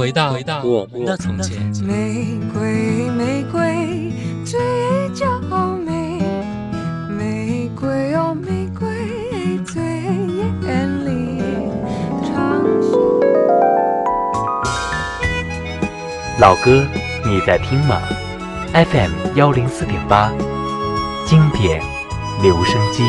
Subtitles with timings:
[0.00, 1.58] 回到回到我们的从前。
[1.84, 4.10] 玫瑰，玫瑰，
[4.46, 4.58] 最
[5.14, 5.38] 娇
[5.84, 6.22] 美。
[7.10, 8.88] 玫瑰哦，玫瑰
[9.62, 11.42] 最艳丽。
[12.24, 13.20] 长袖。
[16.38, 16.82] 老歌，
[17.26, 18.00] 你在听吗
[18.72, 20.32] ？FM 幺零四点八，
[21.26, 21.82] 经典
[22.42, 23.04] 留声机。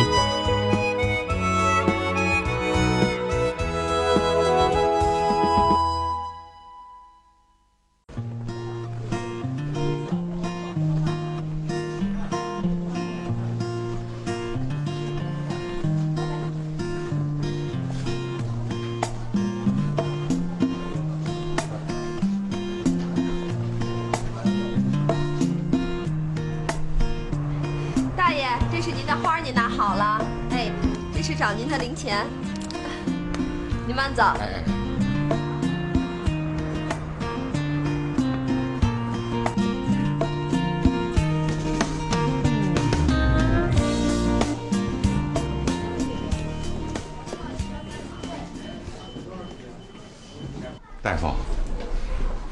[51.11, 51.35] 大夫，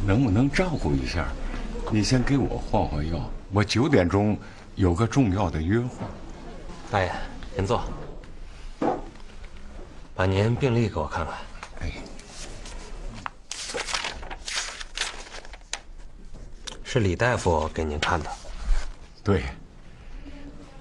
[0.06, 1.26] 能不能照顾一下？
[1.90, 4.38] 你先给我换换药，我九点钟
[4.76, 5.88] 有个重要的约会。
[6.92, 7.10] 大爷，
[7.56, 7.82] 您坐，
[10.14, 11.36] 把您病历给我看看。
[11.80, 11.94] 哎，
[16.84, 18.30] 是李大夫给您看的。
[19.24, 19.44] 对。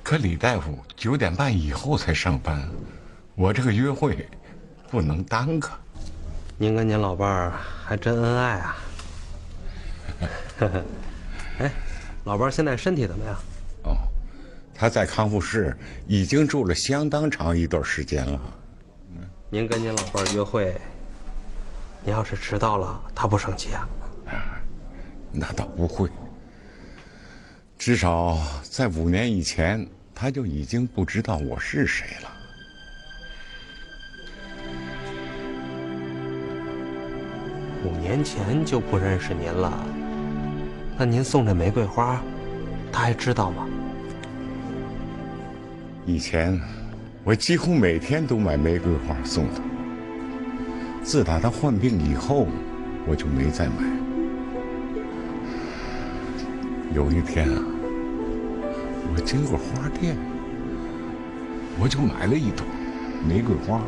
[0.02, 2.68] 可李大夫九点半以后才上班，
[3.36, 4.28] 我这个约会
[4.90, 5.70] 不能耽搁。
[6.60, 7.52] 您跟您老伴儿
[7.84, 8.76] 还真恩爱啊！
[11.60, 11.70] 哎，
[12.24, 13.34] 老伴儿现在身体怎么样？
[13.84, 13.96] 哦，
[14.74, 15.76] 他在康复室
[16.08, 18.40] 已经住了相当长一段时间了。
[19.48, 20.76] 您跟您老伴儿约会，
[22.04, 23.88] 您要是迟到了，他不生气啊？
[25.30, 26.10] 那倒不会，
[27.78, 32.37] 至少在五年以前，他就已经不知道我是谁了。
[37.88, 39.72] 五年前就不认识您了，
[40.98, 42.20] 那您送这玫瑰花，
[42.92, 43.66] 他还知道吗？
[46.04, 46.60] 以前
[47.24, 49.62] 我几乎每天都买玫瑰花送他。
[51.02, 52.46] 自打他患病以后，
[53.06, 53.72] 我就没再买。
[56.92, 57.62] 有一天啊，
[59.14, 60.14] 我经过花店，
[61.80, 62.66] 我就买了一朵
[63.26, 63.80] 玫瑰花。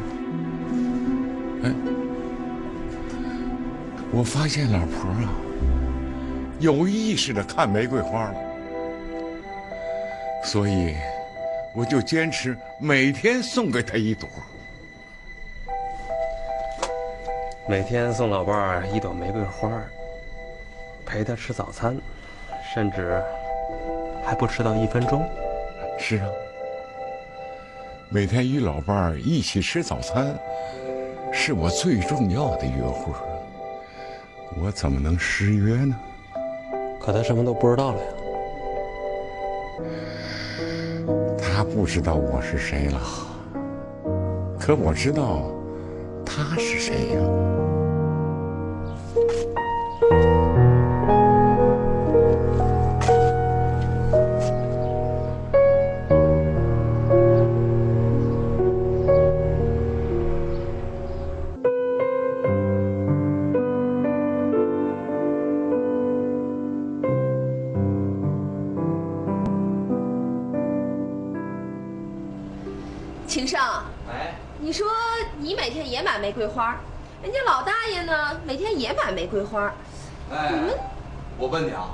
[1.65, 1.71] 哎，
[4.13, 5.31] 我发现老婆啊，
[6.59, 8.35] 有意识的看玫瑰花了，
[10.43, 10.97] 所以
[11.75, 14.29] 我就坚持每天送给她一朵。
[17.69, 19.71] 每天送老伴儿一朵玫瑰花，
[21.07, 21.97] 陪她吃早餐，
[22.75, 23.23] 甚至
[24.25, 25.25] 还不迟到一分钟。
[25.97, 26.27] 是啊，
[28.09, 30.37] 每天与老伴儿一起吃早餐，
[31.33, 33.30] 是我最重要的约会。
[34.57, 35.95] 我怎么能失约呢？
[37.01, 38.07] 可他什么都不知道了呀。
[41.39, 43.01] 他不知道我是谁了，
[44.59, 45.51] 可我知道
[46.25, 47.21] 他是谁呀。
[75.71, 76.77] 每天也买玫瑰花，
[77.23, 78.13] 人家老大爷呢
[78.45, 79.73] 每天也买玫瑰花，
[80.29, 80.77] 哎，你们
[81.39, 81.91] 我问你啊，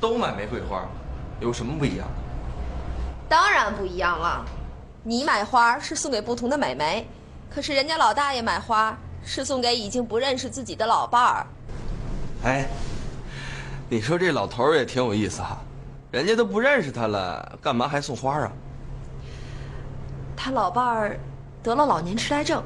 [0.00, 0.82] 都买玫瑰花，
[1.38, 2.08] 有什么不一样？
[3.28, 4.42] 当然不一样了。
[5.02, 7.06] 你买花是送给不同的美眉，
[7.54, 11.46] 可是人家老大爷买花是送给已经不认识自己的老伴儿。
[12.44, 12.66] 哎，
[13.90, 15.58] 你说这老头儿也挺有意思哈，
[16.10, 18.50] 人家都不认识他了，干嘛还送花啊？
[20.34, 21.20] 他老伴儿
[21.62, 22.60] 得了老年痴呆症，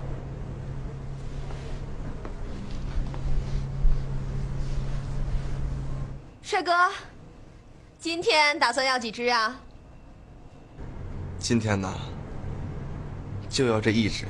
[6.42, 6.72] 帅哥，
[7.98, 9.54] 今天打算要几只啊？
[11.38, 11.92] 今天呢，
[13.50, 14.24] 就要这一只。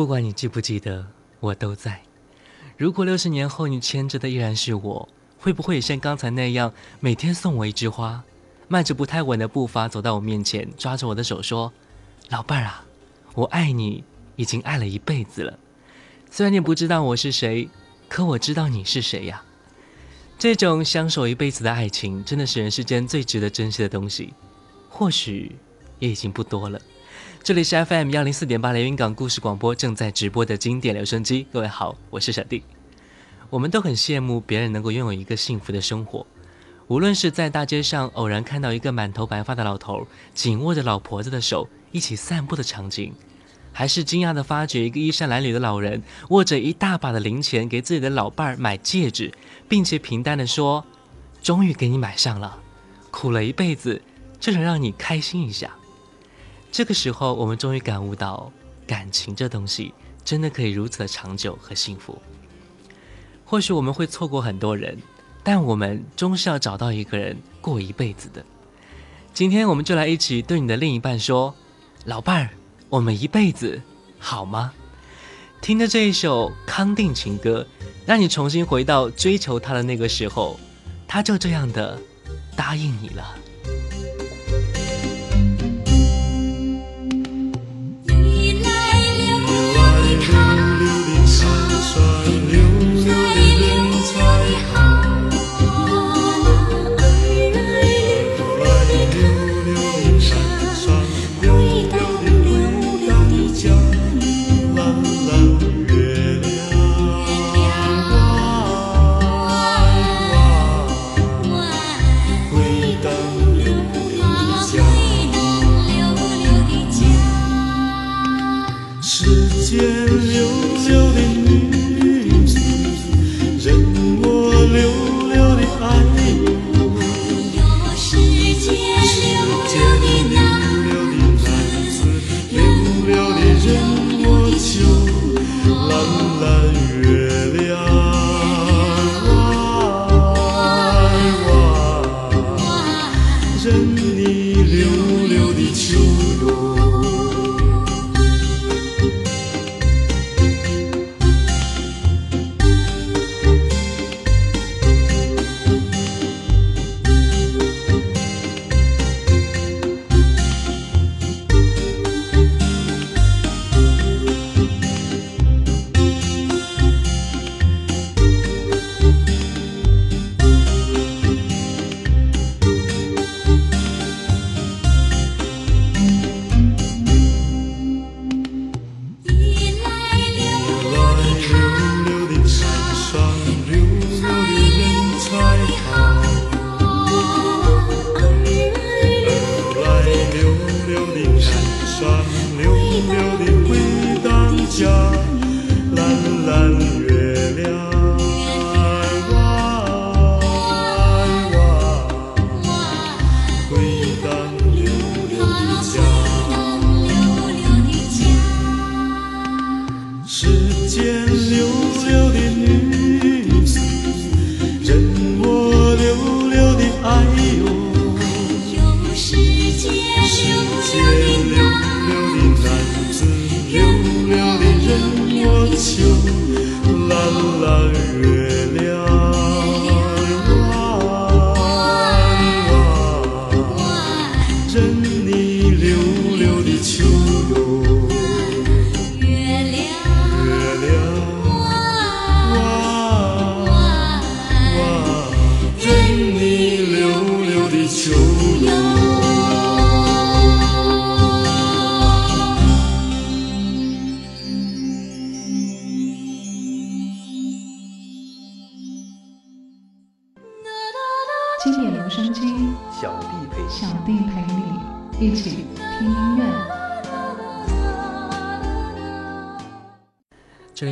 [0.00, 1.06] 不管你记不记得，
[1.40, 2.00] 我都在。
[2.78, 5.06] 如果六十年后你牵着的依然是我，
[5.38, 8.24] 会不会也像刚才那样，每天送我一枝花，
[8.66, 11.70] 迈着不太稳的步伐走到我面前，抓着我的手说
[12.32, 12.86] ：“老伴儿啊，
[13.34, 14.02] 我爱你，
[14.36, 15.58] 已经爱了一辈子了。
[16.30, 17.68] 虽然你不知道我是谁，
[18.08, 19.42] 可我知道你是谁呀。”
[20.40, 24.32] 这种相守一辈子的爱情，真的是人世间最值得珍惜的东西。
[24.88, 25.56] 或许
[25.98, 26.80] 也已经不多了。
[27.42, 31.46] 这里是 FM 幺零四点八连云港故事广播正在直播的经典留声机。
[31.52, 32.62] 各位好，我是小弟。
[33.48, 36.26] 我们都很羡慕别人能够拥有一个幸福的生活，
[36.86, 43.12] 无论是在大街上偶然看到一个满头白发的老头紧握着老婆子的手一起散步的场景，
[43.72, 49.32] 还是惊讶地发觉一个衣衫褴褛的老人握着一大把的零钱给自己的老伴儿买戒指，
[49.68, 50.84] 并且平淡地说
[51.42, 52.58] ：“终于给你买上了，
[53.10, 54.00] 苦了一辈子，
[54.38, 55.70] 就想让你开心一下。”
[56.72, 58.50] 这个时候，我们终于感悟到，
[58.86, 59.92] 感情这东西
[60.24, 62.20] 真的可以如此的长久和幸福。
[63.44, 64.96] 或许我们会错过很多人，
[65.42, 68.44] 但我们终是要找到一个人过一辈子的。
[69.34, 71.54] 今天我们就来一起对你的另一半说
[72.06, 72.50] ：“老伴儿，
[72.88, 73.82] 我们一辈子
[74.18, 74.72] 好吗？”
[75.60, 77.66] 听着这一首康定情歌，
[78.06, 80.58] 让你重新回到追求他的那个时候，
[81.08, 82.00] 他就这样的
[82.56, 83.34] 答应你了。
[91.92, 92.39] 上，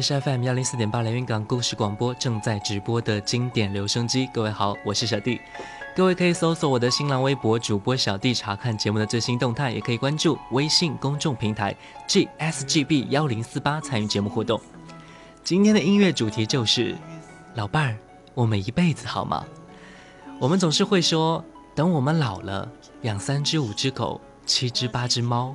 [0.08, 4.26] FM 幺零四点八连云港故事广播正在直播的经典留声机。
[4.32, 5.38] 各位好，我是小弟。
[5.94, 11.76] 各位可以搜索我的新浪微博主播小弟查看节目的最新动态，也可以关注微信公众平台
[12.08, 14.58] GSGB 幺零四八参与节目互动。
[15.44, 16.96] 今天的音乐主题就是
[17.54, 17.98] 老伴儿，
[18.34, 19.44] 我们一辈子好吗？
[20.38, 22.70] 我们总是会说，等我们老了，
[23.02, 25.54] 养三只五只狗，七只八只猫，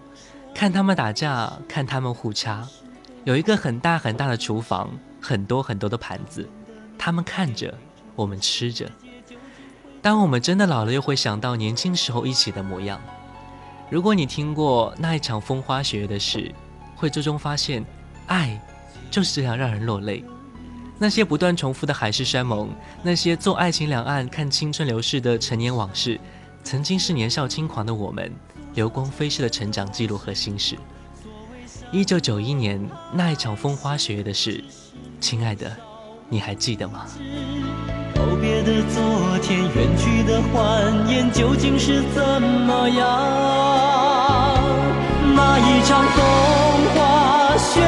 [0.53, 2.67] 看他们打架，看他们互掐。
[3.25, 4.89] 有一个很大很大的厨房，
[5.21, 6.47] 很多很多的盘子，
[6.97, 7.73] 他们看着，
[8.15, 8.89] 我们吃着。
[10.01, 12.99] 当我们真的老了，又会想到年轻时候一起的模样。
[13.89, 16.53] 如果你听过那一场风花雪月的事，
[16.97, 17.85] 会最终发现，
[18.27, 18.59] 爱
[19.09, 20.25] 就是这样让人落泪。
[20.99, 22.69] 那些不断重复的海誓山盟，
[23.01, 26.19] 那些做爱情两岸看青春流逝的陈年往事，
[26.61, 28.29] 曾经是年少轻狂的我们，
[28.75, 30.77] 流光飞逝的成长记录和心事。
[31.93, 34.63] 一九九一年那一场风花雪月的事，
[35.19, 35.71] 亲爱的，
[36.27, 37.05] 你还记得吗？
[38.15, 43.05] 告别的昨天，远去的欢颜，究竟是怎么样？
[45.35, 46.25] 那一场风
[46.95, 47.79] 花雪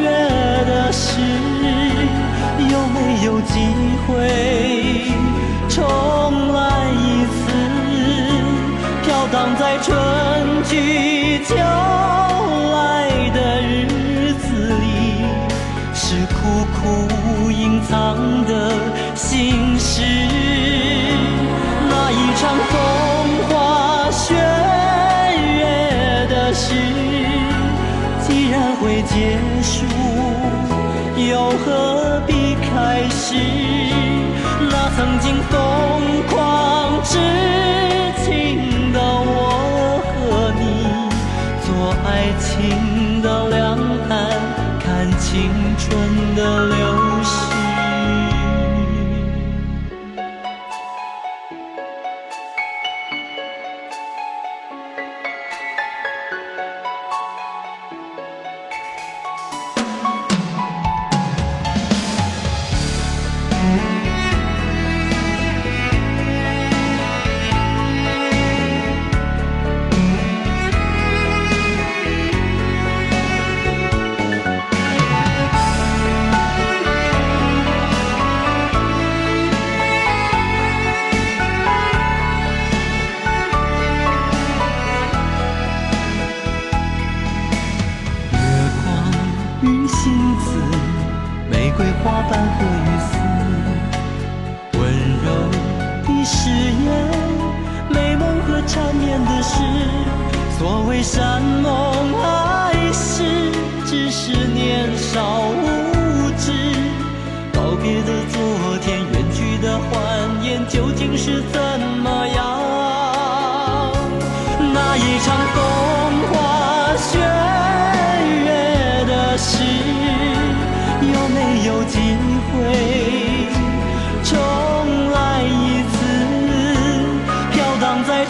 [0.00, 0.08] 月
[0.64, 1.20] 的事，
[2.70, 3.74] 有没有机
[4.06, 5.10] 会
[5.68, 5.82] 重
[6.52, 7.50] 来一次？
[9.02, 9.92] 飘荡在春
[10.62, 11.56] 去秋
[17.88, 18.72] 藏的
[19.14, 20.02] 心事。
[21.88, 22.74] 那一场风
[23.48, 26.74] 花雪月的事，
[28.26, 29.84] 既然会结束，
[31.30, 33.65] 又何必开始？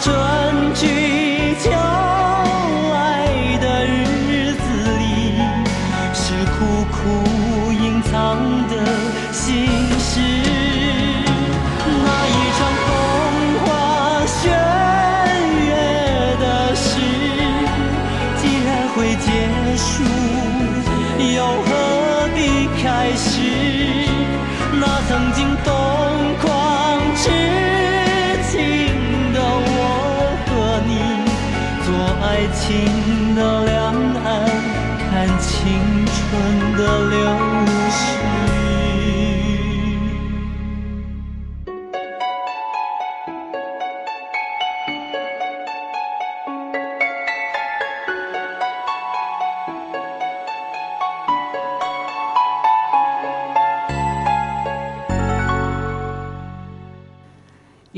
[0.01, 0.96] 春去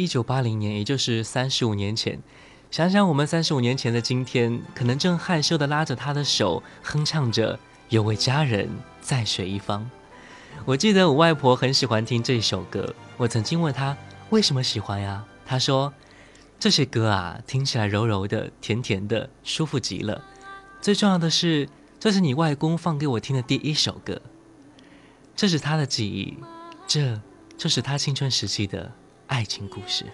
[0.10, 2.20] 九八零年，也就是三十五年前，
[2.70, 7.58] 想想我们三十五年前的今天，可能正害羞地拉着他的手，哼唱着
[7.90, 8.68] “有位佳人
[9.00, 9.90] 在水一方”。
[10.66, 13.96] 我记得我外婆很喜欢听这首歌，我曾经问她
[14.32, 15.24] 为什么喜欢呀？
[15.46, 15.94] 她说
[16.60, 20.22] 这些歌啊，听起来柔柔的、甜甜的，舒服极了。
[20.82, 24.22] 最重要的是，这是你外公放给我听的第一首歌，
[25.36, 26.38] 这是他的记忆，
[26.88, 27.22] 这
[27.58, 28.92] 就是他青春时期的
[29.30, 30.06] 爱情故事。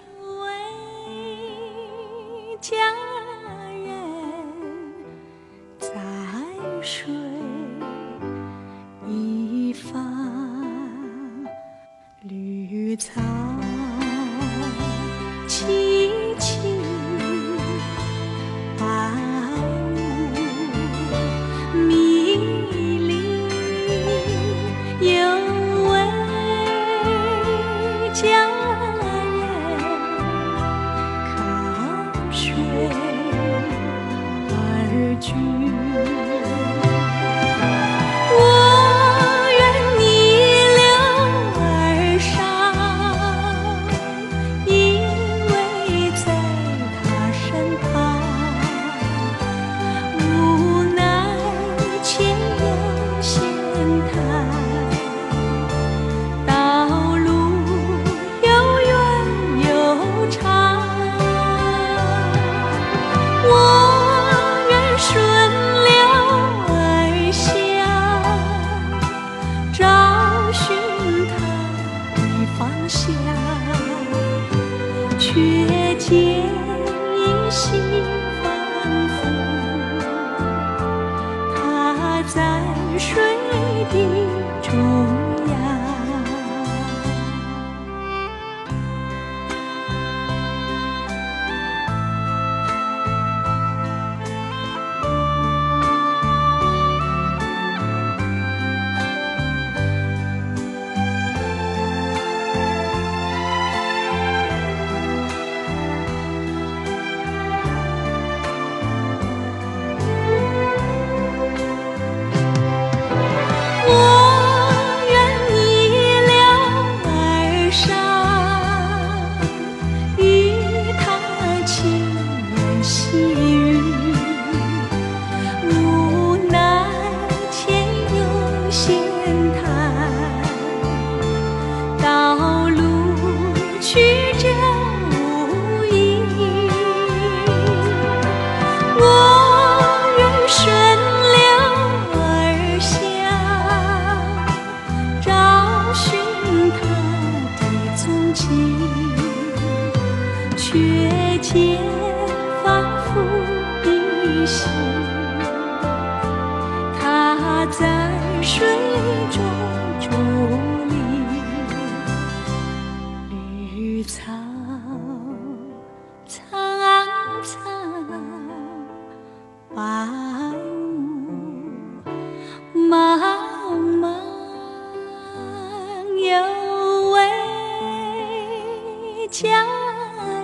[179.38, 179.66] 佳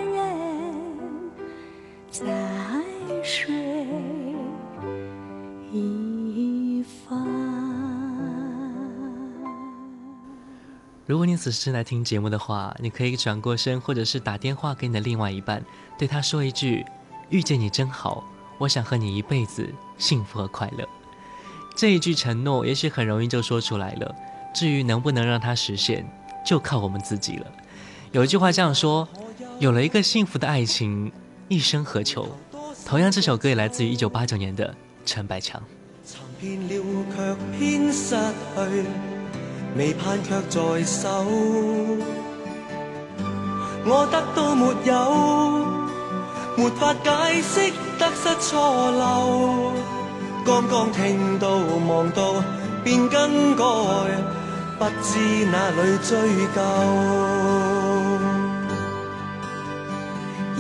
[0.04, 1.32] 人
[2.10, 2.26] 在
[3.24, 3.56] 水
[5.72, 7.26] 一方。
[11.06, 15.64] 如果你此时来听节目的话，你可以转过身，或者是打电话给你的另外一半，
[15.98, 16.86] 对他说一句
[17.32, 18.22] ：“遇见你真好，
[18.58, 20.86] 我想和你一辈子幸福和快乐。”
[21.78, 24.14] 这一句承诺，也许很容易就说出来了。
[24.54, 26.06] 至于能不能让它实现，
[26.46, 27.48] 就靠我们自己了。
[28.12, 29.08] 有一句话这样说
[29.60, 31.10] ：“有了一个幸福的爱情，
[31.48, 32.28] 一生何求？”
[32.86, 35.62] 同样，这首歌也来自于一九八九年的陈百强。
[36.42, 36.84] 遍了
[37.16, 38.16] 卻偏失
[38.56, 38.86] 去，
[39.78, 41.26] 未盼卻在手。
[43.86, 45.66] 我得到沒有，
[46.58, 49.72] 沒法解釋得失錯漏。
[50.46, 51.56] 剛剛聽到
[51.88, 52.44] 望到
[52.84, 53.64] 便更改，
[54.78, 56.18] 不知哪裏追
[56.54, 57.61] 究。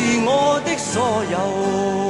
[0.00, 2.09] 是我的所有。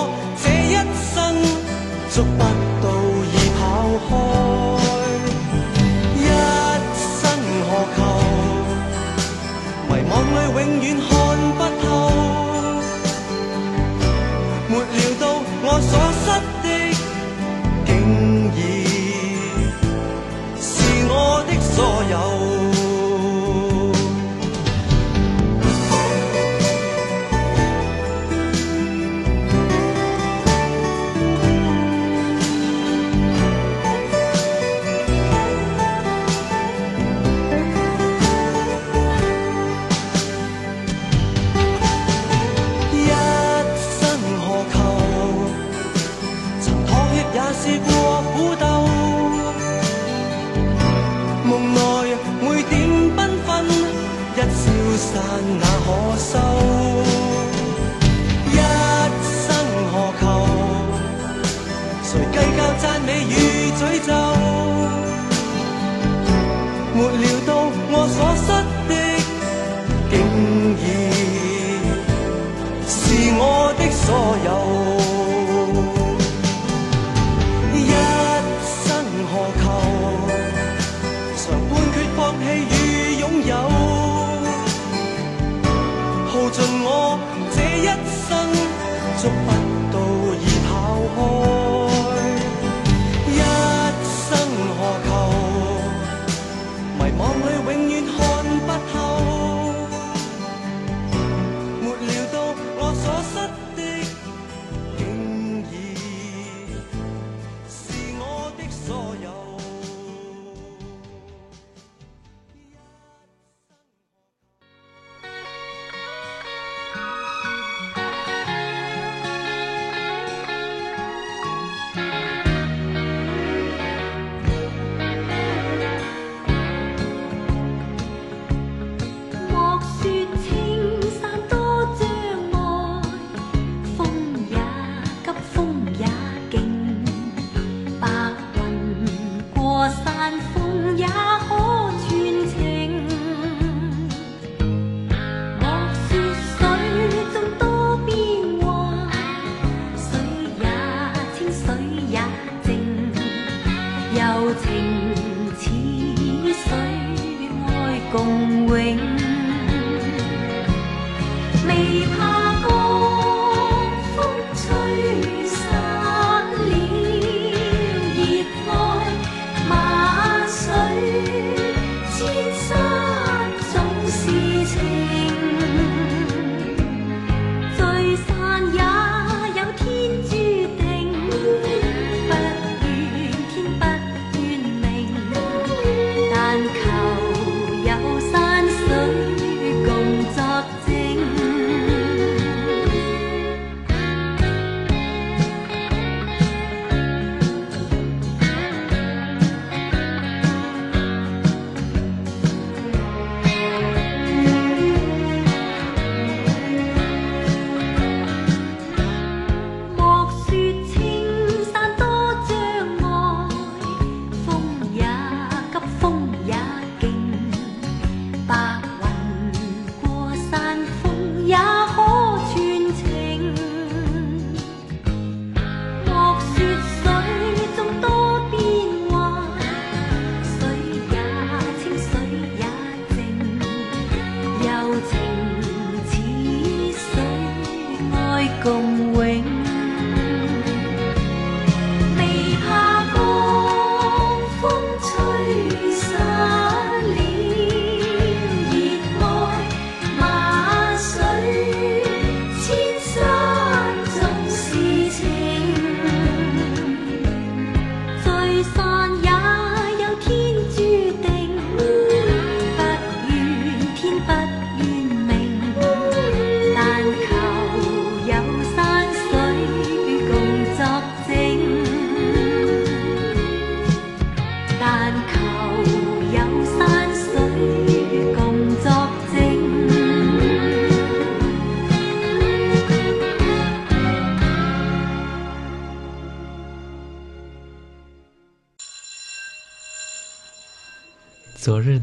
[2.13, 2.43] 捉不
[2.83, 2.89] 到
[3.23, 3.61] 已跑
[4.09, 4.09] 开
[6.17, 6.19] 一
[6.97, 7.21] 生
[7.69, 7.99] 何求？
[9.87, 11.20] 迷惘里永远看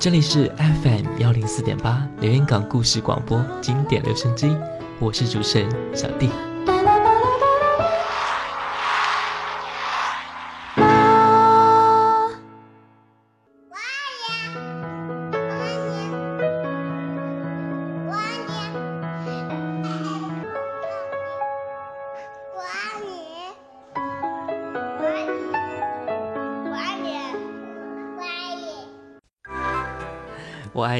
[0.00, 4.48] 这里是 FM 幺零四点八连云港故事广播经典留声机，
[4.98, 6.30] 我是主持人小弟。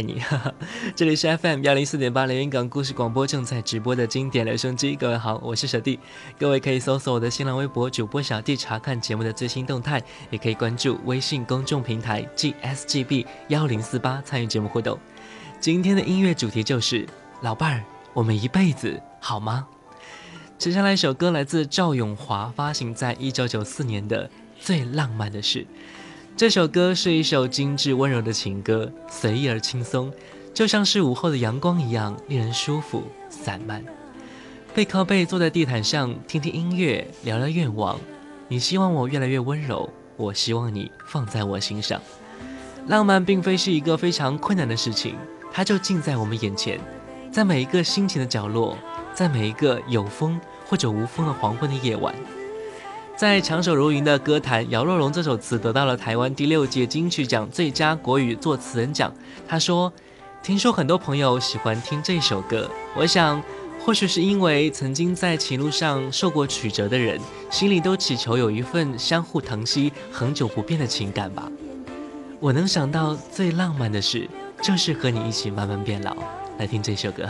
[0.00, 0.54] 爱你，哈哈，
[0.96, 4.96] 这里是 FM 幺零四点八连云港故事广播正在直播的经典留声机。
[4.96, 6.00] 各位好，我是小弟，
[6.38, 14.98] 各位可以搜索我的新浪微博主播小弟查看节目的最新动态，也可以关注微信公众平台 GSGB 幺零四八参与节目互动。
[15.60, 17.06] 今天的音乐主题就是
[17.42, 17.84] 老伴儿，
[18.14, 19.66] 我们一辈子好吗？
[20.56, 24.26] 接下来一首歌来自赵咏华，发行在一九九四年的
[24.58, 25.58] 《最浪漫的事》。
[26.40, 30.10] 这首歌是一首精致温柔的情歌，随意而轻松，
[30.54, 33.84] 就像是午后的阳光一样，令人舒服散漫。
[34.74, 38.00] 背靠背坐在地毯上，听听音乐，聊聊愿望。
[38.48, 42.00] 你希望我越来越温柔，我希望你放在我心上。
[42.86, 45.16] 浪漫并非是一个非常困难的事情，
[45.52, 46.80] 它就近在我们眼前，
[47.30, 48.78] 在每一个心情的角落，
[49.12, 52.14] 在每一个有风或者无风的黄昏的夜晚。
[53.20, 59.12] 在长手如云的歌坛，姚若龙这首词得到了台湾第六届金曲奖最佳国语作词人奖。
[59.46, 59.92] 他说
[60.42, 63.42] ：“听说很多朋友喜欢听这首歌，我想，
[63.84, 71.46] 或许是因为曾经在情路上受过曲折的人，心里都祈求有一份相互疼惜、恒久不变的情感吧。
[72.38, 74.26] 我能想到最浪漫的事，
[74.62, 76.16] 就是和你一起慢慢变老。
[76.56, 77.28] 来听这首歌。”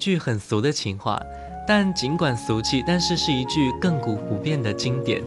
[0.00, 1.20] 句很俗的情话，
[1.68, 5.22] 但尽管俗气，但是是一句亘古不变的经典。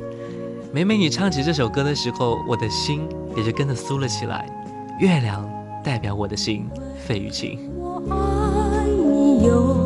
[0.74, 3.08] 每每你唱起这首歌的时候，我的心
[3.38, 4.50] 也就跟着酥了起来。
[5.00, 5.48] 月亮
[5.84, 6.68] 代表我的心，
[7.06, 7.60] 费玉清。
[7.78, 9.83] 我爱你有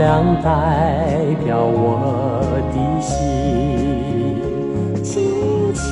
[0.00, 0.48] 亮代
[1.44, 1.78] 表我
[2.72, 3.12] 的心。
[5.04, 5.12] 轻
[5.74, 5.84] 轻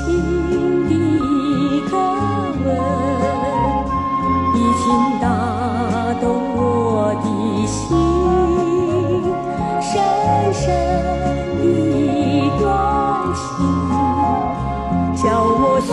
[0.88, 1.92] 的一个
[2.64, 2.66] 吻，
[4.54, 4.84] 已经
[5.20, 5.28] 打
[6.22, 6.24] 动
[6.56, 7.26] 我的
[7.66, 7.76] 心，
[9.82, 9.92] 深
[10.54, 10.64] 深
[11.58, 12.64] 的一段
[13.34, 13.46] 情，
[15.22, 15.92] 叫我思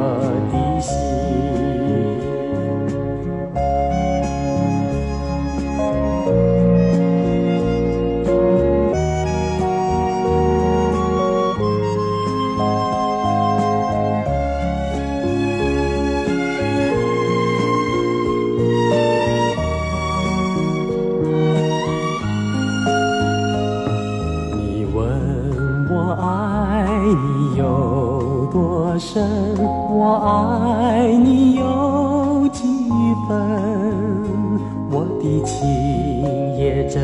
[34.91, 37.01] 我的情也真，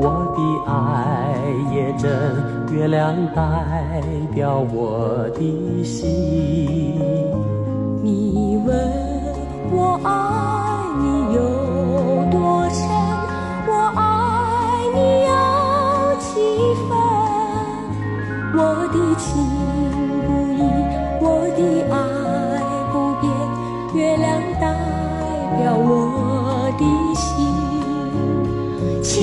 [0.00, 0.04] 我
[0.36, 0.38] 的
[0.70, 1.34] 爱
[1.74, 2.10] 也真，
[2.72, 4.00] 月亮代
[4.34, 6.93] 表我的心。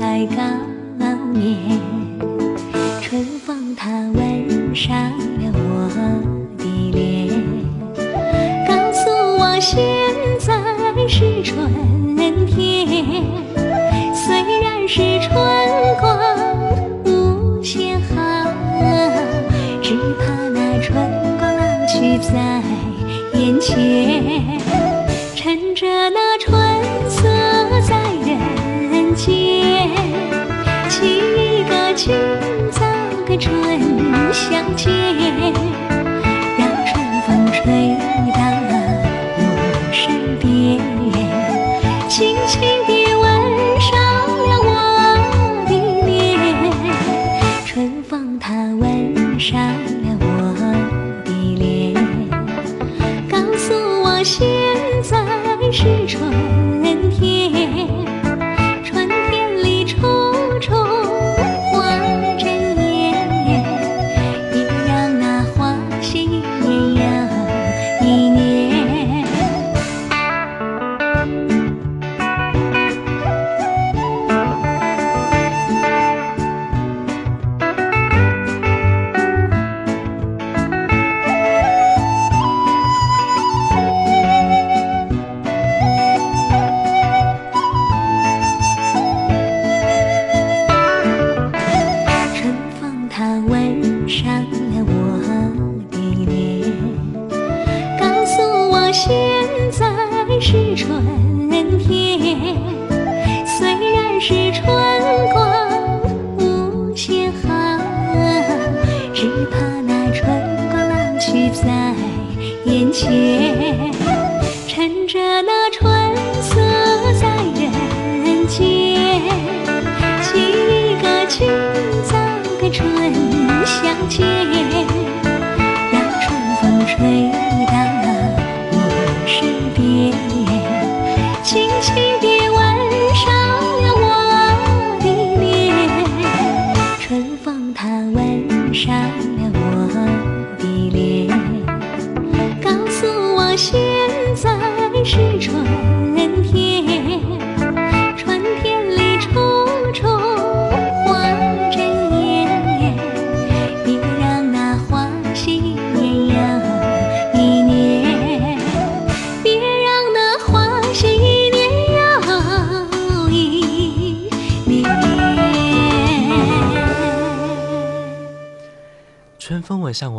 [0.00, 0.42] 才高
[1.32, 1.56] 眠。
[3.00, 4.94] 春风它吻上
[5.38, 5.88] 了我
[6.58, 7.32] 的脸。
[8.68, 9.82] 告诉我现
[10.38, 10.52] 在
[11.08, 11.70] 是春
[12.46, 13.24] 天，
[14.14, 15.32] 虽然是春
[16.00, 16.04] 光
[17.04, 18.52] 无限好，
[19.80, 20.94] 只怕那春
[21.38, 22.62] 光老去在
[23.38, 24.63] 眼前。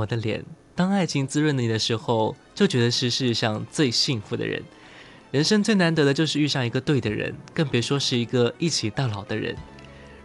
[0.06, 0.44] 的脸
[0.76, 4.62] 当爱情滋润你的时候就觉得是世上最幸福的人。
[5.32, 9.56] 人生最难得的就是遇上一个对的人更别说是一个一起到老的人。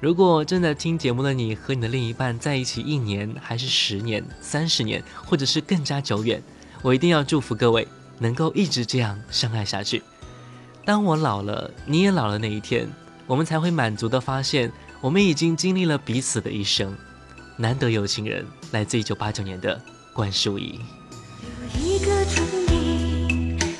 [0.01, 6.43] 如果正在听节目的你和你的另一半在一起一年还是十年三十年或者是更加久远
[6.83, 7.87] 我一定要祝福各位
[8.18, 10.03] 能够一直这样相爱下去。
[10.85, 12.89] 当我老了你也老了那一天
[13.26, 16.97] 我们才会满足的发现我们已经经历了彼此的一生。
[17.61, 19.79] 难得有情人来自一九八九年的
[20.15, 20.81] 关淑怡
[21.43, 21.49] 有
[21.79, 22.07] 一个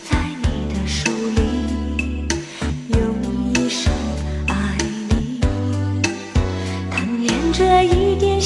[0.05, 0.87] 在你的
[1.31, 2.28] 里
[2.91, 3.91] 用一生
[4.49, 4.76] 爱
[5.09, 5.41] 你。
[8.18, 8.39] 点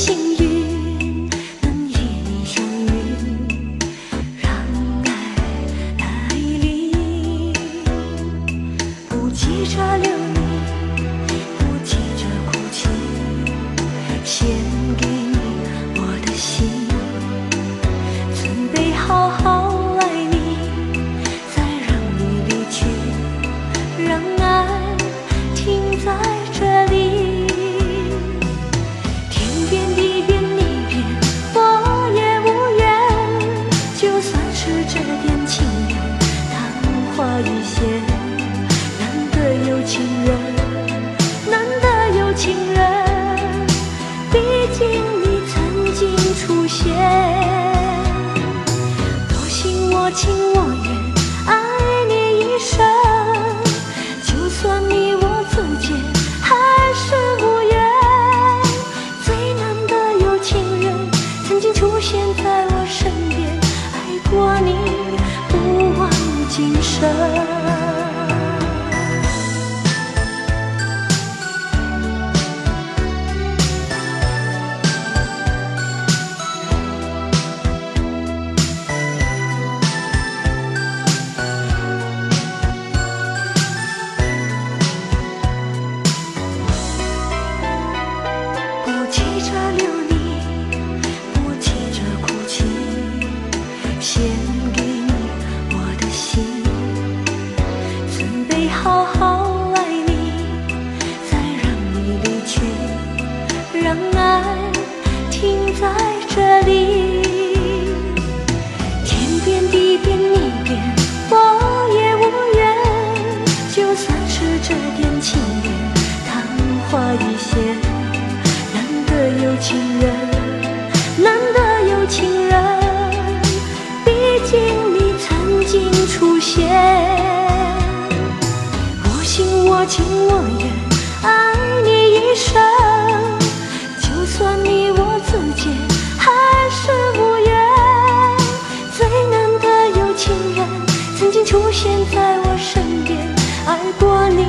[142.43, 143.19] 我身边，
[143.67, 144.45] 爱过你，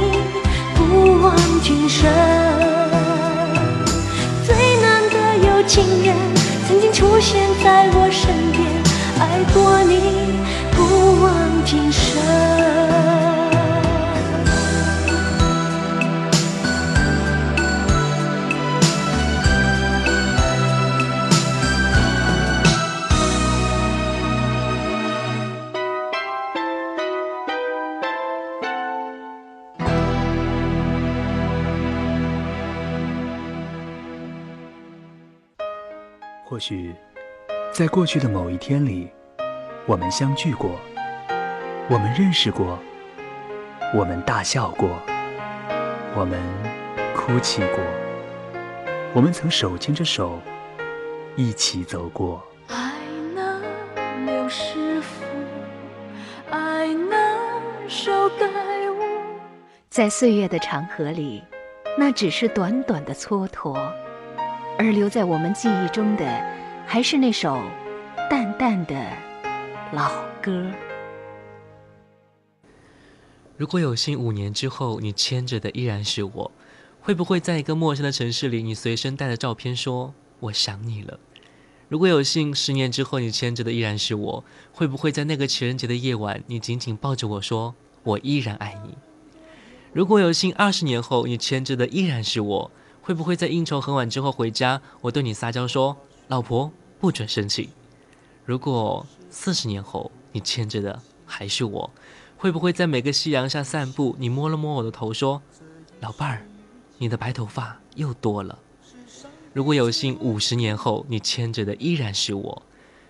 [0.75, 2.09] 不忘今生。
[4.45, 5.15] 最难得
[5.47, 6.15] 有情人，
[6.67, 8.63] 曾经出现在我身边，
[9.19, 9.21] 爱
[9.53, 10.39] 过你，
[10.71, 11.33] 不忘
[11.65, 12.84] 今生。
[36.55, 36.95] 或许，
[37.73, 39.11] 在过去的某一天里，
[39.85, 40.71] 我们相聚过，
[41.89, 42.79] 我们认识过，
[43.93, 44.87] 我们大笑过，
[46.15, 46.39] 我们
[47.13, 47.83] 哭泣过，
[49.13, 50.39] 我们曾手牵着手
[51.35, 52.41] 一起走过。
[52.69, 52.93] 爱
[53.35, 53.61] 能
[54.25, 55.25] 留是福，
[56.51, 58.47] 爱能修改
[58.91, 59.05] 我。
[59.89, 61.43] 在岁月的长河里，
[61.97, 63.77] 那只是短短的蹉跎。
[64.77, 66.25] 而留在我们记忆中的，
[66.85, 67.61] 还是那首
[68.29, 68.95] 淡淡的
[69.93, 70.11] 老
[70.41, 70.69] 歌。
[73.55, 76.51] 如果有幸五年之后你牵着的依然是我，
[76.99, 81.17] 会不会在一个陌生的城市里，你随身带着照片说“我想你了”？
[81.87, 87.73] 如果有幸十年之后你牵着的依然是我，会不会在那个情人节的夜晚，你紧紧抱着我说
[88.03, 88.97] “我依然爱你”？
[89.93, 92.71] 如果有幸二十年后你牵着的依然是我？
[93.05, 95.95] 会不会在应酬很晚之后回家，我对你撒娇说
[96.27, 97.69] ：“老婆不准生气。”
[98.43, 101.91] 如果四十年后你牵着的还是我，
[102.35, 105.39] 会不会在每个夕阳下散步，你摸了摸我的头说
[106.01, 106.47] ：“老伴儿，
[106.97, 108.57] 你的白头发又多了。”
[109.53, 112.63] 如果有幸五十年后你牵着的依然是我，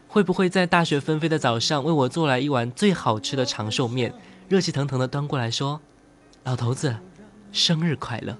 [0.09, 4.13] 会不会在大雪纷飞的早上为我做来一碗最好吃的长寿面，
[4.49, 5.79] 热气腾腾的端过来说
[6.43, 6.97] ：“老头子，
[7.53, 8.37] 生日快乐。”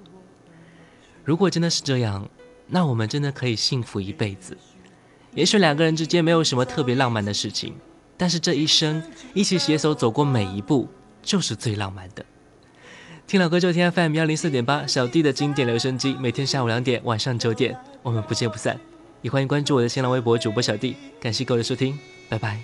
[1.26, 2.26] 如果真的是这样，
[2.68, 4.56] 那我们真的可以幸福一辈子。
[5.34, 7.74] 也许两个人之间没有什么特别浪漫的事情，
[8.16, 9.02] 但是这一生
[9.34, 10.88] 一起携手走过每一步，
[11.22, 12.24] 就是最浪漫的。
[13.26, 18.78] 听老歌就听 FM 幺零四点八，小弟的经典留声机，每天下午两点，晚上九点，我们不见不散。
[19.20, 21.98] 也欢迎关注我的新浪微博主播小弟，感谢各位的收听，
[22.28, 22.60] 拜拜。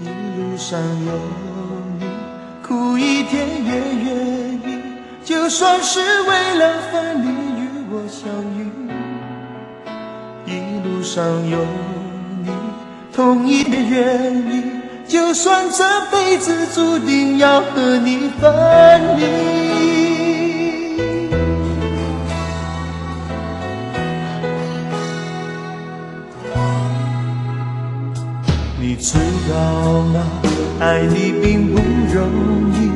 [0.00, 1.12] 一路上有
[2.00, 2.06] 你，
[2.66, 3.70] 苦一点也
[4.04, 4.25] 愿意。
[5.26, 7.26] 就算是为了分离
[7.60, 8.70] 与我相遇，
[10.46, 11.58] 一路上有
[12.44, 12.50] 你，
[13.12, 14.62] 痛一点愿意。
[15.08, 19.26] 就算这辈子注定要和你分离，
[28.78, 29.18] 你知
[29.50, 30.22] 道吗？
[30.78, 31.80] 爱你并不
[32.14, 32.30] 容
[32.74, 32.95] 易。